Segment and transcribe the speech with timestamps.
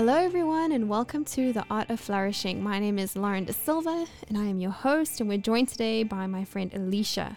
[0.00, 2.62] Hello everyone, and welcome to the Art of Flourishing.
[2.62, 5.20] My name is Lauren De Silva, and I am your host.
[5.20, 7.36] And we're joined today by my friend Alicia.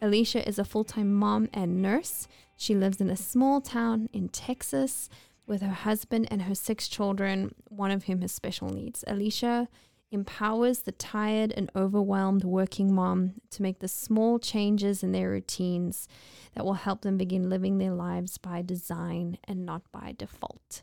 [0.00, 2.28] Alicia is a full time mom and nurse.
[2.56, 5.08] She lives in a small town in Texas
[5.48, 9.02] with her husband and her six children, one of whom has special needs.
[9.08, 9.68] Alicia
[10.12, 16.06] empowers the tired and overwhelmed working mom to make the small changes in their routines
[16.54, 20.82] that will help them begin living their lives by design and not by default.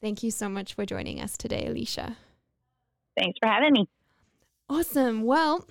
[0.00, 2.16] Thank you so much for joining us today, Alicia.
[3.18, 3.88] Thanks for having me.
[4.68, 5.22] Awesome.
[5.22, 5.66] Well,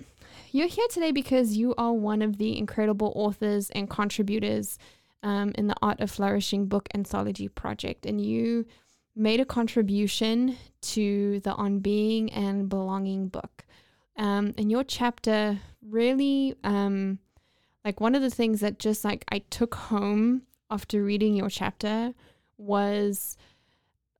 [0.52, 4.78] you're here today because you are one of the incredible authors and contributors
[5.22, 8.66] um, in the Art of Flourishing book anthology project, and you
[9.16, 13.64] made a contribution to the On Being and Belonging book.
[14.16, 17.18] Um, and your chapter really, um,
[17.84, 22.14] like one of the things that just like I took home after reading your chapter
[22.56, 23.36] was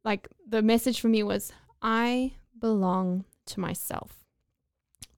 [0.05, 4.25] like the message for me was I belong to myself.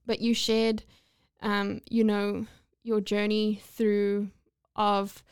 [0.05, 0.83] But you shared,
[1.41, 2.45] um, you know,
[2.83, 4.29] your journey through
[4.75, 5.23] of,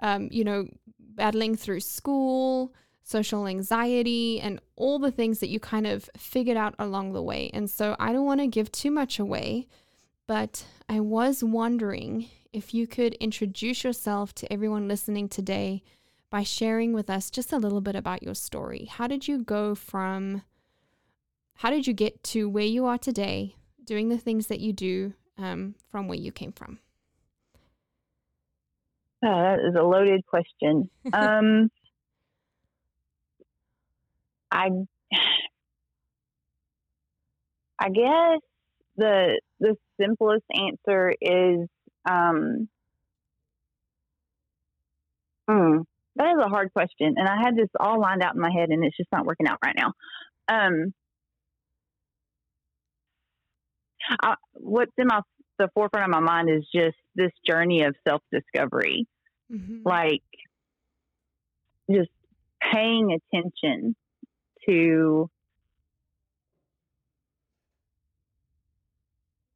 [0.00, 2.72] um, you know, battling through school,
[3.02, 7.50] social anxiety, and all the things that you kind of figured out along the way.
[7.52, 9.68] And so I don't want to give too much away,
[10.26, 15.82] but I was wondering if you could introduce yourself to everyone listening today
[16.30, 18.86] by sharing with us just a little bit about your story.
[18.90, 20.42] How did you go from,
[21.54, 25.14] how did you get to where you are today, doing the things that you do
[25.38, 26.80] um, from where you came from?
[29.24, 30.90] Oh, that is a loaded question.
[31.12, 31.70] um,
[34.50, 34.70] I,
[37.78, 38.40] I guess
[38.96, 41.68] the the simplest answer is
[42.08, 42.68] um,
[45.48, 45.78] hmm,
[46.16, 48.70] that is a hard question, and I had this all lined out in my head,
[48.70, 49.92] and it's just not working out right now.
[50.48, 50.94] Um,
[54.22, 55.20] I, what's in my
[55.58, 59.06] the forefront of my mind is just this journey of self discovery,
[59.52, 59.78] mm-hmm.
[59.84, 60.22] like
[61.90, 62.10] just
[62.72, 63.94] paying attention
[64.68, 65.30] to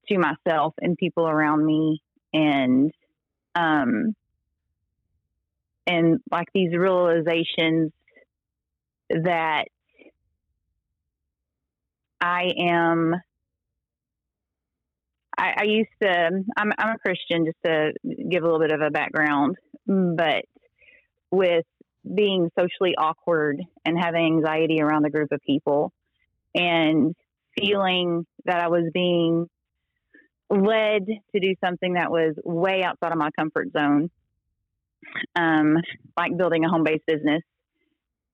[0.08, 2.92] to myself and people around me and
[3.54, 4.14] um
[5.90, 7.92] and like these realizations
[9.10, 9.64] that
[12.20, 13.14] I am.
[15.36, 16.44] I, I used to.
[16.56, 17.92] I'm, I'm a Christian, just to
[18.28, 19.56] give a little bit of a background,
[19.86, 20.44] but
[21.30, 21.64] with
[22.14, 25.92] being socially awkward and having anxiety around a group of people,
[26.54, 27.14] and
[27.58, 29.48] feeling that I was being
[30.50, 34.10] led to do something that was way outside of my comfort zone
[35.36, 35.76] um,
[36.16, 37.42] like building a home based business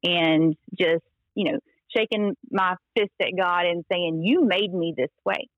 [0.02, 1.04] and just,
[1.34, 1.58] you know,
[1.96, 5.48] shaking my fist at God and saying, You made me this way.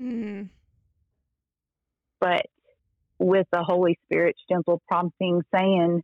[0.00, 0.48] Mm.
[2.20, 2.46] But
[3.18, 6.02] with the Holy Spirit's gentle prompting saying,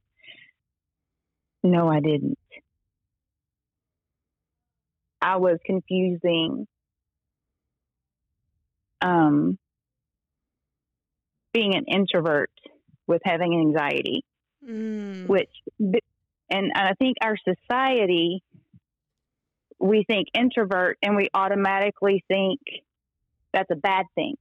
[1.62, 2.38] No, I didn't.
[5.20, 6.66] I was confusing
[9.00, 9.58] um,
[11.52, 12.50] being an introvert
[13.06, 14.24] with having anxiety,
[14.66, 15.26] mm.
[15.26, 15.50] which,
[16.50, 18.42] and I think our society,
[19.78, 22.60] we think introvert and we automatically think
[23.52, 24.34] that's a bad thing.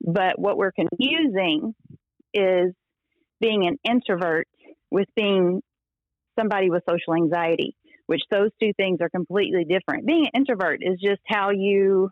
[0.00, 1.74] But what we're confusing
[2.32, 2.72] is
[3.40, 4.48] being an introvert
[4.90, 5.62] with being
[6.38, 10.06] somebody with social anxiety, which those two things are completely different.
[10.06, 12.10] Being an introvert is just how you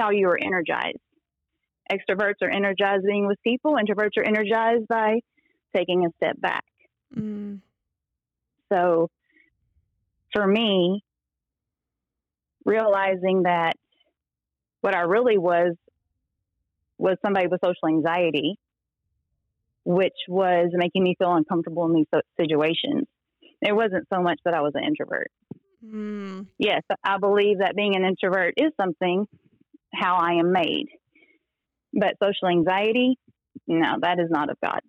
[0.00, 0.98] how you are energized.
[1.90, 3.74] Extroverts are energized being with people.
[3.74, 5.20] Introverts are energized by
[5.74, 6.64] taking a step back.
[7.16, 7.60] Mm.
[8.72, 9.10] So
[10.34, 11.02] for me,
[12.64, 13.74] realizing that
[14.80, 15.74] what I really was
[16.98, 18.58] was somebody with social anxiety,
[19.84, 23.06] which was making me feel uncomfortable in these situations.
[23.60, 25.30] It wasn't so much that I was an introvert.
[25.84, 26.46] Mm.
[26.58, 29.26] Yes, I believe that being an introvert is something
[29.92, 30.88] how I am made.
[31.98, 33.18] But social anxiety,
[33.66, 34.80] no, that is not of God.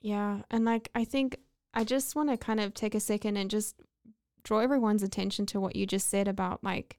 [0.00, 0.42] Yeah.
[0.50, 1.38] And like, I think
[1.74, 3.76] I just want to kind of take a second and just
[4.44, 6.98] draw everyone's attention to what you just said about like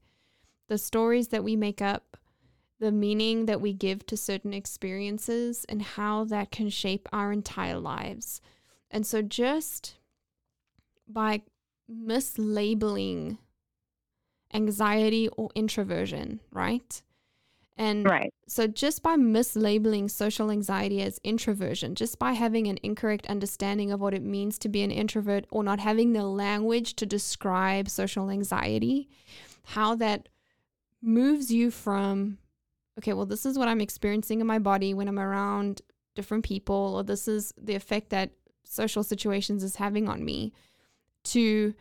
[0.68, 2.18] the stories that we make up,
[2.80, 7.80] the meaning that we give to certain experiences, and how that can shape our entire
[7.80, 8.42] lives.
[8.92, 9.96] And so, just
[11.08, 11.42] by
[11.90, 13.38] mislabeling
[14.54, 17.02] anxiety or introversion, right?
[17.78, 18.34] And Right.
[18.48, 24.00] so, just by mislabeling social anxiety as introversion, just by having an incorrect understanding of
[24.00, 28.30] what it means to be an introvert or not having the language to describe social
[28.32, 29.10] anxiety,
[29.66, 30.28] how that
[31.02, 32.40] moves you from,
[32.98, 35.82] okay, well, this is what I'm experiencing in my body when I'm around
[36.16, 38.32] different people, or this is the effect that
[38.64, 40.52] social situations is having on me,
[41.26, 41.76] to,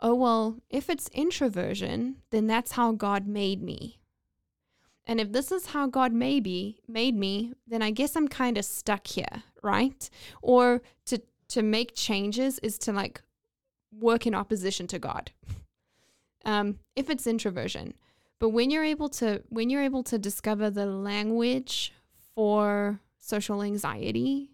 [0.00, 3.98] oh, well, if it's introversion, then that's how God made me.
[5.06, 8.64] And if this is how God maybe made me, then I guess I'm kind of
[8.64, 10.08] stuck here, right?
[10.42, 13.22] Or to to make changes is to like
[13.92, 15.30] work in opposition to God.
[16.46, 17.94] Um, if it's introversion,
[18.38, 21.90] but when you're able to when you're able to discover the language
[22.34, 24.50] for social anxiety,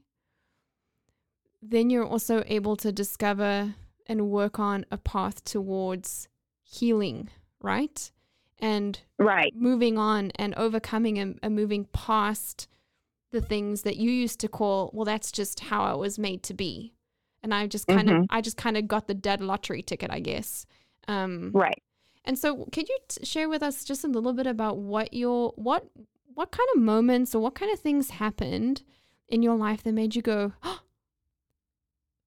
[1.61, 3.75] then you're also able to discover
[4.07, 6.29] and work on a path towards
[6.63, 7.29] healing,
[7.61, 8.13] right?
[8.63, 9.55] And Right.
[9.55, 12.69] moving on and overcoming and, and moving past
[13.33, 16.53] the things that you used to call well that's just how i was made to
[16.53, 16.93] be
[17.45, 18.27] and i just kind of Mhm.
[18.29, 20.67] i just kind of got the dead lottery ticket i guess
[21.07, 21.81] um Right.
[22.25, 25.53] and so could you t- share with us just a little bit about what your
[25.55, 25.89] what
[26.35, 28.83] what kind of moments or what kind of things happened
[29.29, 30.81] in your life that made you go oh,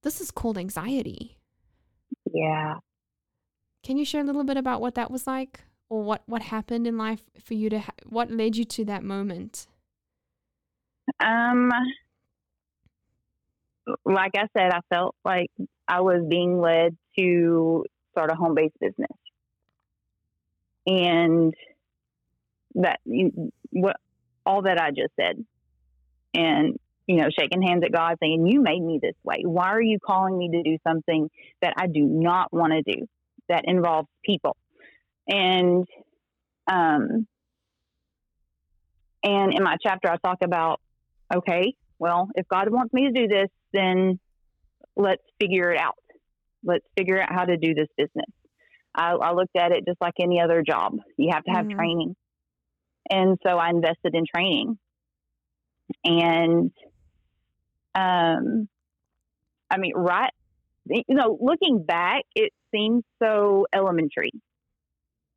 [0.02, 1.36] this is called anxiety
[2.32, 2.78] Yeah.
[3.82, 6.86] can you share a little bit about what that was like or what what happened
[6.86, 9.66] in life for you to ha- what led you to that moment
[11.22, 11.70] Um,
[14.04, 15.50] like I said, I felt like
[15.86, 19.10] I was being led to start a home based business.
[20.86, 21.54] And
[22.74, 23.00] that,
[23.70, 23.96] what,
[24.44, 25.44] all that I just said.
[26.34, 29.42] And, you know, shaking hands at God saying, You made me this way.
[29.44, 31.30] Why are you calling me to do something
[31.62, 33.06] that I do not want to do
[33.48, 34.56] that involves people?
[35.28, 35.86] And,
[36.70, 37.26] um,
[39.22, 40.80] and in my chapter, I talk about
[41.34, 44.20] okay, well, if God wants me to do this, then
[44.96, 45.96] let's figure it out.
[46.62, 48.26] Let's figure out how to do this business.
[48.94, 50.96] I, I looked at it just like any other job.
[51.16, 51.76] You have to have Mhm.
[51.76, 52.16] training.
[53.10, 54.78] And so I invested in training.
[56.04, 56.72] And,
[57.94, 58.68] um,
[59.70, 60.32] I mean, right,
[60.86, 64.30] you know, looking back, it seems so elementary.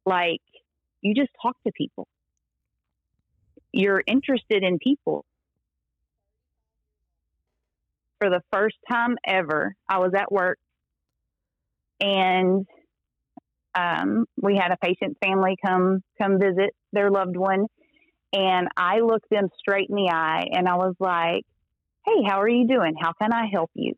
[0.07, 0.41] Like
[1.01, 2.07] you just talk to people.
[3.73, 5.25] You're interested in people
[8.19, 10.57] for the first time ever, I was at work
[11.99, 12.65] and
[13.75, 17.67] um, we had a patient family come come visit their loved one,
[18.33, 21.43] and I looked them straight in the eye and I was like,
[22.05, 22.95] "Hey, how are you doing?
[22.99, 23.93] How can I help you?"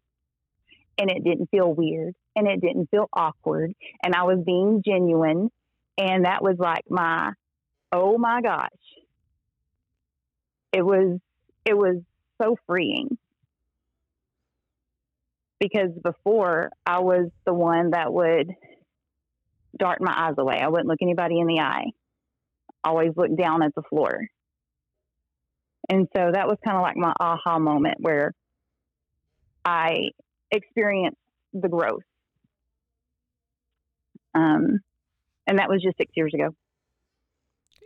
[0.97, 3.73] And it didn't feel weird and it didn't feel awkward,
[4.03, 5.49] and I was being genuine,
[5.99, 7.33] and that was like my,
[7.91, 8.69] oh my gosh,
[10.73, 11.19] it was
[11.65, 11.97] it was
[12.41, 13.17] so freeing
[15.59, 18.55] because before I was the one that would
[19.77, 20.59] dart my eyes away.
[20.61, 21.91] I wouldn't look anybody in the eye.
[22.83, 24.27] Always look down at the floor.
[25.89, 28.33] And so that was kind of like my aha moment where
[29.65, 30.11] I
[30.51, 31.17] experienced
[31.53, 32.03] the growth.
[34.35, 34.79] Um,
[35.49, 36.49] and that was just six years ago.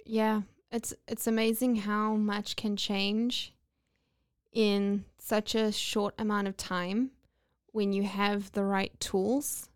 [0.05, 0.41] Yeah,
[0.71, 3.53] it's it's amazing how much can change
[4.51, 7.11] in such a short amount of time
[7.71, 9.69] when you have the right tools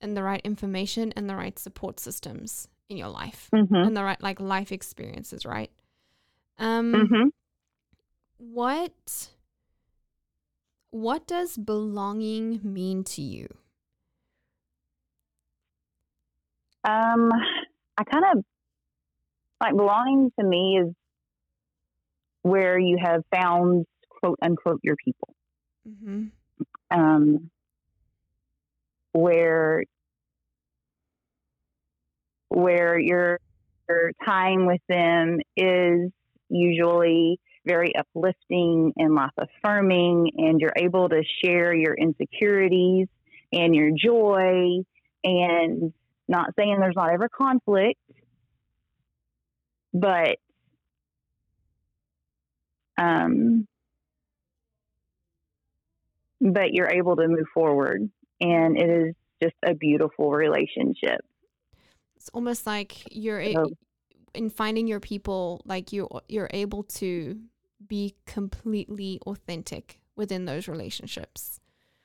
[0.00, 3.74] and the right information and the right support systems in your life Mm-hmm.
[3.74, 5.70] and the right like life experiences, right?
[6.58, 7.28] Um Mm-hmm.
[8.38, 9.28] what
[10.90, 13.48] what does belonging mean to you?
[16.84, 17.30] Um,
[17.96, 18.44] I kind of
[19.60, 20.94] like belonging to me is
[22.42, 25.34] where you have found quote unquote your people.
[25.88, 26.30] Mhm.
[26.90, 27.50] Um,
[29.12, 29.84] where
[32.48, 33.38] where your,
[33.88, 36.10] your time with them is
[36.50, 43.08] usually very uplifting and life affirming, and you're able to share your insecurities
[43.52, 44.80] and your joy,
[45.24, 45.92] and
[46.28, 48.00] not saying there's not ever conflict,
[49.92, 50.38] but
[52.98, 53.66] um,
[56.40, 58.08] but you're able to move forward,
[58.40, 61.20] and it is just a beautiful relationship.
[62.16, 63.70] It's almost like you're So-
[64.34, 67.40] in finding your people, like you you're able to
[67.86, 71.60] be completely authentic within those relationships.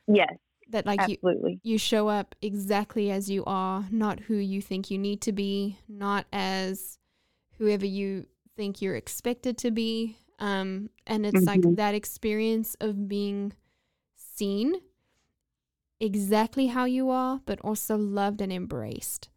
[0.07, 0.33] Yes,
[0.69, 1.59] That like you absolutely.
[1.63, 5.79] you show up exactly as you are, not who you think you need to be,
[5.87, 6.97] not as
[7.57, 10.17] whoever you think you're expected to be.
[10.39, 11.75] Um, and it's like Mhm.
[11.77, 13.53] that experience of being
[14.15, 14.75] seen
[15.99, 19.29] exactly how you are, but also loved and embraced.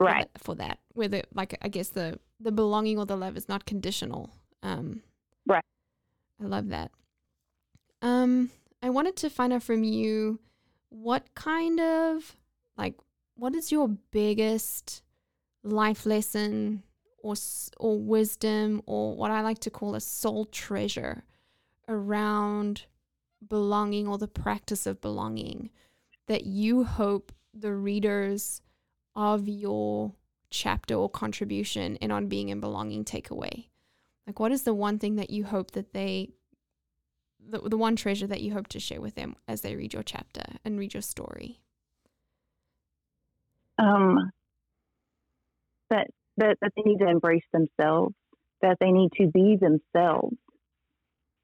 [0.00, 0.28] Right.
[0.36, 4.30] For that, whether like I guess the the belonging or the love is not conditional.
[4.62, 5.02] Um,
[5.46, 5.64] Right.
[6.40, 6.92] I love that.
[8.02, 8.50] Um,
[8.82, 10.38] I wanted to find out from you
[10.90, 12.36] what kind of
[12.76, 12.94] like
[13.34, 15.02] what is your biggest
[15.62, 16.82] life lesson
[17.22, 17.34] or
[17.78, 21.24] or wisdom or what I like to call a soul treasure
[21.88, 22.84] around
[23.46, 25.70] belonging or the practice of belonging
[26.26, 28.62] that you hope the readers
[29.16, 30.12] of your
[30.50, 33.68] chapter or contribution in on being and belonging take away?
[34.26, 36.30] Like what is the one thing that you hope that they
[37.50, 40.02] the, the one treasure that you hope to share with them as they read your
[40.02, 41.60] chapter and read your story
[43.78, 44.32] Um,
[45.90, 48.14] that, that, that they need to embrace themselves,
[48.60, 50.36] that they need to be themselves.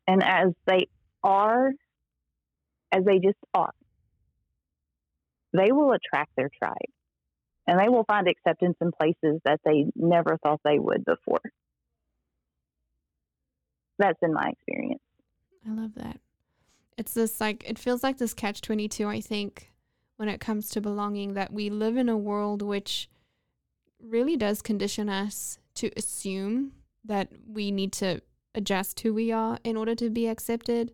[0.06, 0.88] And as they
[1.22, 1.70] are,
[2.90, 3.72] as they just are,
[5.52, 6.74] they will attract their tribe
[7.68, 11.40] and they will find acceptance in places that they never thought they would before.
[13.98, 15.03] That's in my experience.
[15.66, 16.20] I love that.
[16.96, 19.72] It's this like it feels like this catch 22 I think
[20.16, 23.08] when it comes to belonging that we live in a world which
[24.00, 26.72] really does condition us to assume
[27.04, 28.20] that we need to
[28.54, 30.92] adjust who we are in order to be accepted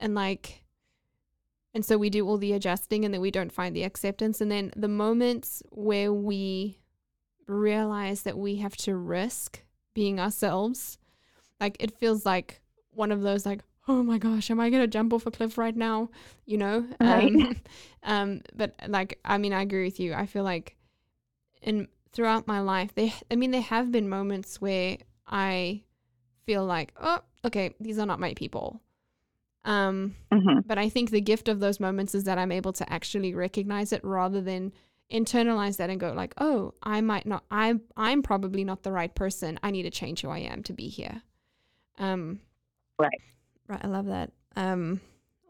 [0.00, 0.62] and like
[1.74, 4.50] and so we do all the adjusting and then we don't find the acceptance and
[4.50, 6.78] then the moments where we
[7.46, 10.98] realize that we have to risk being ourselves
[11.60, 12.60] like it feels like
[12.92, 15.58] one of those like oh my gosh am i going to jump off a cliff
[15.58, 16.08] right now
[16.46, 17.32] you know Right.
[17.32, 17.56] um,
[18.04, 20.76] um but like i mean i agree with you i feel like
[21.62, 25.82] in throughout my life they i mean there have been moments where i
[26.46, 28.80] feel like oh okay these are not my people
[29.64, 32.92] um hmm but I think the gift of those moments is that I'm able to
[32.92, 34.72] actually recognize it rather than
[35.12, 39.12] internalize that and go like, "Oh, I might not I'm I'm probably not the right
[39.12, 39.58] person.
[39.62, 41.22] I need to change who I am to be here."
[41.98, 42.40] Um
[42.98, 43.20] Right.
[43.70, 44.32] Right, I love that.
[44.56, 45.00] Um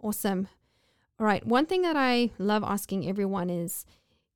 [0.03, 0.47] awesome.
[1.19, 3.87] All right, one thing that I love asking everyone is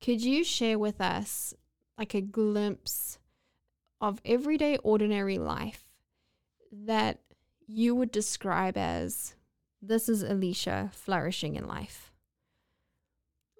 [0.03, 1.53] could you share with us
[1.97, 3.19] like a glimpse
[4.01, 5.85] of everyday ordinary life
[6.71, 7.19] that
[7.67, 9.35] you would describe as
[9.81, 12.11] this is Alicia flourishing in life.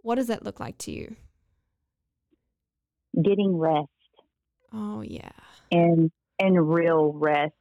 [0.02, 1.16] What does that look like to you?
[3.22, 3.88] Getting rest
[4.74, 5.30] Oh, yeah.
[5.72, 7.54] and and real rest.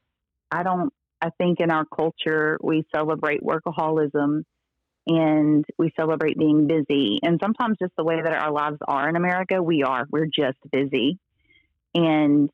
[0.50, 0.92] I don't.
[1.24, 4.42] I think in our culture we celebrate workaholism
[5.06, 7.18] and we celebrate being busy.
[7.22, 10.06] And sometimes just the way that our lives are in America, we are.
[10.10, 11.18] We're just busy.
[11.94, 12.50] And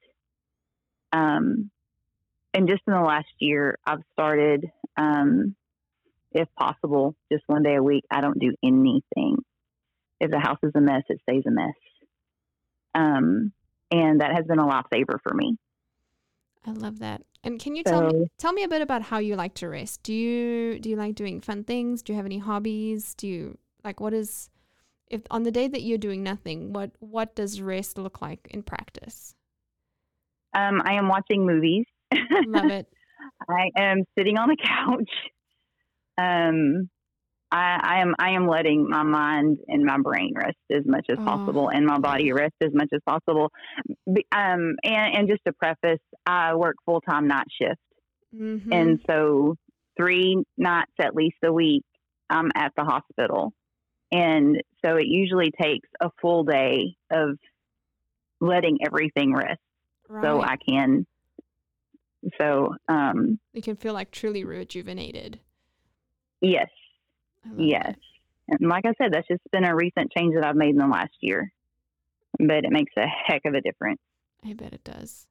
[1.12, 1.70] um,
[2.54, 5.56] and just in the last year, I've started, um,
[6.30, 8.04] if possible, just one day a week.
[8.08, 9.38] I don't do anything.
[10.20, 11.74] If the house is a mess, it stays a mess.
[12.94, 13.52] Um,
[13.90, 15.56] and that has been a lifesaver for me.
[16.66, 17.22] I love that.
[17.42, 20.02] And can you tell me tell me a bit about how you like to rest?
[20.02, 22.02] Do you do you like doing fun things?
[22.02, 23.14] Do you have any hobbies?
[23.14, 24.50] Do you like what is
[25.10, 28.62] if on the day that you're doing nothing, what what does rest look like in
[28.62, 29.34] practice?
[30.54, 31.86] Um, I am watching movies.
[32.46, 32.86] Love it.
[33.48, 35.10] I am sitting on the couch.
[36.18, 36.90] Um,
[37.52, 41.18] I, I am I am letting my mind and my brain rest as much as
[41.20, 41.24] Oh.
[41.24, 43.50] possible, and my body rest as much as possible.
[44.32, 47.80] Um, and, and just to preface, I work full time night shift,
[48.34, 48.72] Mhm.
[48.72, 49.56] and so
[49.96, 51.84] three nights at least a week,
[52.28, 53.52] I'm at the hospital,
[54.12, 57.36] and so it usually takes a full day of
[58.40, 59.60] letting everything rest,
[60.08, 60.40] so.
[60.40, 61.06] I can.
[62.38, 65.40] So um, you can feel like truly rejuvenated.
[66.42, 66.68] yes,
[67.56, 67.86] Yes.
[67.86, 67.96] that.
[68.60, 70.86] And like I said, that's just been a recent change that I've made in the
[70.86, 71.52] last year.
[72.38, 74.00] But it makes a heck of a difference.
[74.44, 75.26] I bet it does.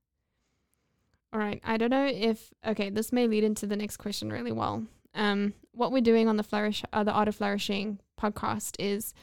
[1.34, 1.62] All right.
[1.64, 4.86] I don't know if okay, this may lead into the next question really well.
[5.16, 9.14] Um, what we're doing on the flourish, uh, the art of flourishing podcast is,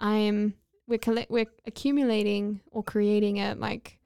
[0.00, 0.54] I'm
[0.86, 3.98] we're collect we're accumulating or creating a like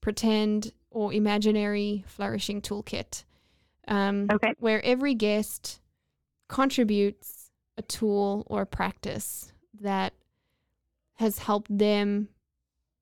[0.00, 3.24] pretend or imaginary flourishing toolkit.
[3.86, 4.52] Um, Okay.
[4.58, 5.80] where every guest
[6.48, 7.37] contributes
[7.78, 10.12] a tool or a practice that
[11.14, 12.28] has helped them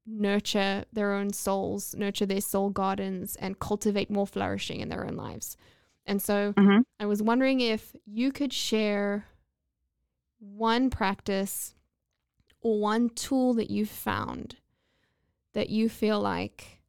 [0.06, 5.16] nurture their own souls, nurture their soul gardens, and cultivate more flourishing in their own
[5.16, 5.56] lives.
[6.04, 6.84] And so Mhm.
[7.00, 9.26] I was wondering if you could share
[10.38, 11.74] one practice
[12.60, 14.56] or one tool that you've found
[15.54, 16.80] that you feel like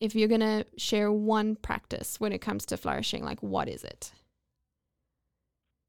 [0.00, 3.82] if you're going to share one practice when it comes to flourishing, like what is
[3.82, 4.12] it?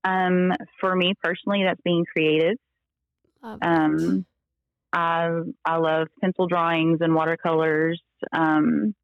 [0.03, 2.57] Um, for me personally, that's being creative.
[3.41, 4.25] Love Um,
[4.93, 5.29] I
[5.65, 8.01] I love pencil drawings and watercolors.
[8.31, 8.95] Um,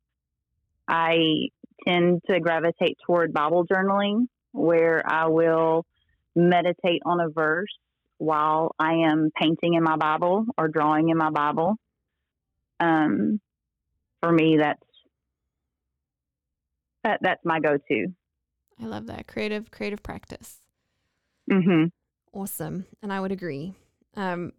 [0.88, 1.50] I
[1.88, 5.86] tend to gravitate toward Bible journaling, where I will
[6.36, 7.70] meditate on a verse
[8.18, 11.76] while I am painting in my Bible or drawing in my Bible.
[12.80, 13.40] Um,
[14.22, 14.82] for me, that's
[17.04, 18.08] that that's my go-to.
[18.82, 20.63] I love that creative creative practice.
[21.50, 21.86] Hmm
[22.34, 23.76] Awesome, and I would agree.
[24.16, 24.54] Um,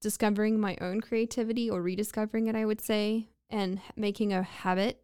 [0.00, 5.02] discovering my own creativity or rediscovering it, I would say, and making a habit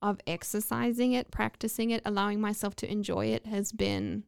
[0.00, 4.24] of exercising it, practicing it, allowing myself to enjoy it has been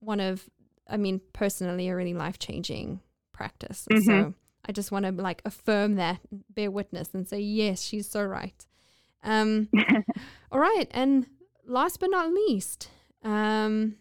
[0.00, 0.48] one of,
[0.88, 3.00] I mean, personally, a really life changing
[3.32, 3.86] practice.
[3.90, 4.34] And So.
[4.68, 6.20] I just want to like affirm that,
[6.54, 8.66] bear witness, and say, yes, she's so right.
[9.24, 9.68] Um,
[10.52, 10.86] all right.
[10.90, 11.26] And
[11.66, 12.88] last but not least,
[13.24, 13.96] um,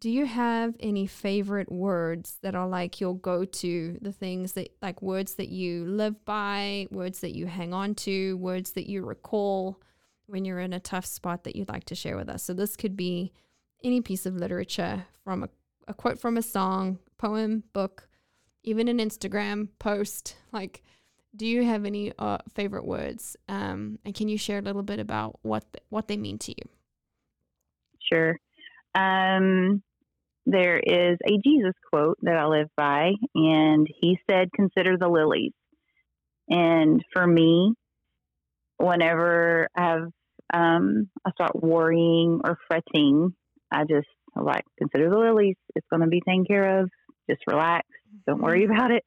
[0.00, 4.70] do you have any favorite words that are like your go to, the things that,
[4.80, 9.04] like words that you live by, words that you hang on to, words that you
[9.04, 9.78] recall
[10.26, 12.42] when you're in a tough spot that you'd like to share with us?
[12.42, 13.32] So this could be
[13.84, 15.48] any piece of literature from a,
[15.86, 18.08] a quote from a song, poem, book,
[18.62, 20.36] even an Instagram post.
[20.52, 20.82] Like,
[21.36, 23.36] do you have any uh, favorite words?
[23.48, 26.68] Um, and can you share a little bit about what what they mean to you?
[28.00, 28.36] Sure.
[28.96, 29.80] Um,
[30.46, 35.52] there is a Jesus quote that I live by, and he said, Consider the lilies.
[36.48, 37.74] And for me,
[38.78, 40.02] whenever I have,
[40.52, 43.34] um, I start worrying or fretting,
[43.70, 45.56] I just like, Consider the lilies.
[45.76, 46.90] It's going to be taken care of.
[47.28, 47.86] Just relax.
[48.26, 49.04] Don't worry about it.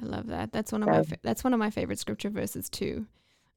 [0.00, 0.52] I love that.
[0.52, 3.06] That's one of my fa- that's one of my favorite scripture verses too.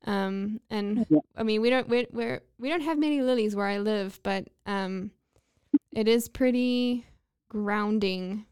[0.06, 1.20] Um, and Yeah.
[1.36, 4.48] I mean, we don't we we're, we don't have many lilies where I live, but
[4.66, 5.12] um,
[5.92, 7.06] it is pretty
[7.50, 8.46] grounding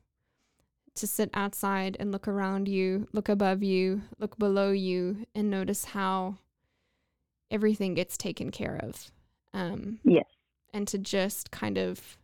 [0.95, 5.86] to sit outside and look around you, look above you, look below you, and notice
[5.86, 6.38] how
[7.52, 9.12] everything gets taken care of.
[9.54, 10.25] Um, Yes.
[10.73, 12.17] and to just kind of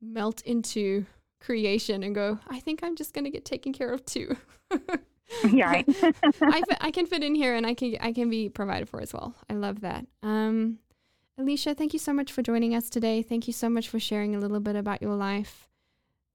[0.00, 1.04] melt into
[1.40, 4.36] creation and go, I think I'm just going to get taken care of too.
[5.50, 5.86] Yeah, right.
[6.42, 9.14] I, I can fit in here and I can I can be provided for as
[9.14, 9.34] well.
[9.48, 10.04] I love that.
[10.22, 10.78] Um,
[11.38, 13.22] Alicia, thank you so much for joining us today.
[13.22, 15.68] Thank you so much for sharing a little bit about your life,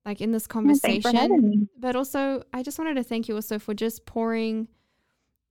[0.06, 1.70] like in this Yeah, Thanks for conversation.
[1.78, 4.68] but also, I just wanted to thank you also for just pouring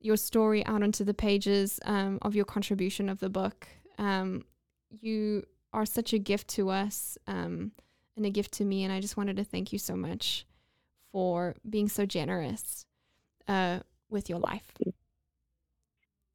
[0.01, 3.67] your story out onto the pages um, of your contribution of the book.
[3.99, 4.45] Um,
[4.91, 7.73] you are such a gift to us um,
[8.17, 10.45] and a gift to me, and I just wanted to thank you so much
[11.13, 12.85] for being so generous
[13.47, 13.81] uh,
[14.11, 14.73] with your life.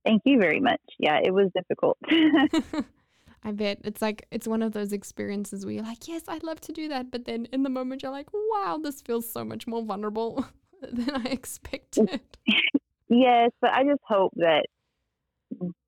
[0.05, 0.81] Thank you very much.
[0.97, 1.97] Yeah, it was difficult.
[3.43, 6.61] I bet it's like it's one of those experiences where you're like, yes, I'd love
[6.61, 9.65] to do that, but then in the moment you're like, wow, this feels so much
[9.67, 10.45] more vulnerable
[10.81, 12.21] than I expected.
[13.13, 14.67] Yes, but I just hope that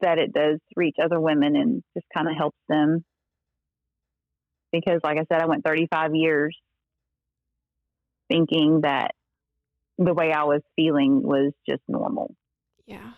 [0.01, 3.05] that it does reach other women and just kind of helps them.
[4.73, 6.57] Because, like I said, I went 35 years
[8.29, 9.11] thinking that
[9.97, 12.35] the way I was feeling was just normal.
[12.85, 13.11] Yeah.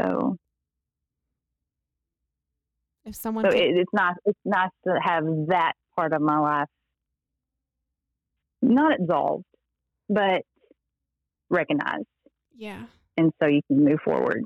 [0.00, 0.38] So,
[3.10, 4.14] If someone so it, it's nice.
[4.24, 6.68] It's nice to have that part of my life
[8.62, 9.44] not absolved,
[10.08, 10.42] but
[11.48, 12.06] recognized,
[12.54, 12.84] yeah.
[13.16, 14.44] and so you can move forward.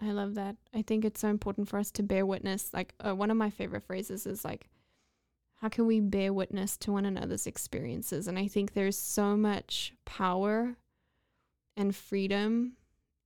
[0.00, 0.56] I love that.
[0.74, 2.72] I think it's so important for us to bear witness.
[2.72, 4.70] Like uh, one of my favorite phrases is like,
[5.56, 8.26] how can we bear witness to one another's experiences?
[8.26, 10.76] And I think there's so much power
[11.76, 12.76] and freedom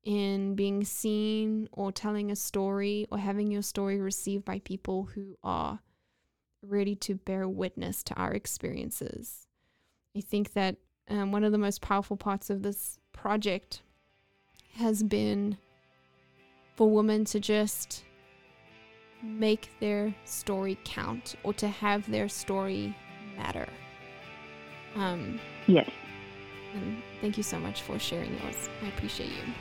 [0.05, 5.37] in being seen or telling a story or having your story received by people who
[5.43, 5.81] are
[6.63, 9.47] ready to bear witness to our experiences.
[10.17, 10.77] I think that
[11.09, 13.83] um, one of the most powerful parts of this project
[14.77, 15.57] has been
[16.77, 18.05] for women to just
[19.23, 22.95] make their story count or to have their story
[23.37, 23.69] matter.
[24.97, 25.89] Um, Yes.
[26.75, 28.69] and thank you so much for sharing yours.
[28.83, 29.53] I appreciate you.